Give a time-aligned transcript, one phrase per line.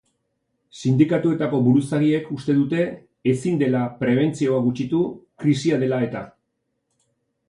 [0.83, 2.79] Sindikatuetako buruzagiek uste dute
[3.33, 5.03] ezin dela prebentzioa gutxitu
[5.45, 6.25] krisia dela eta.